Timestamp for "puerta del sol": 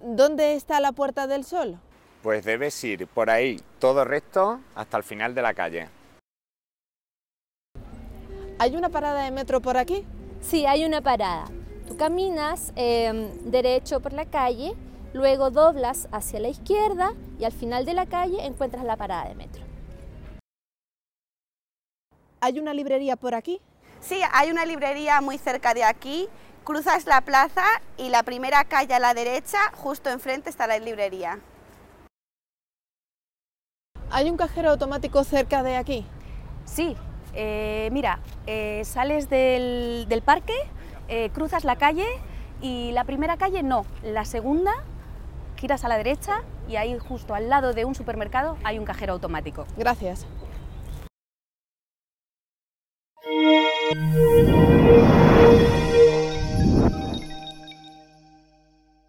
0.92-1.78